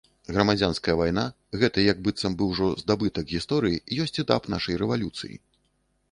Грамадзянская 0.35 0.93
вайна, 0.99 1.25
гэты 1.63 1.83
як 1.87 1.99
быццам 2.07 2.37
бы 2.39 2.47
ўжо 2.53 2.69
здабытак 2.81 3.25
гісторыі, 3.33 3.81
ёсць 4.05 4.21
этап 4.25 4.49
нашай 4.55 4.79
рэвалюцыі. 4.83 5.35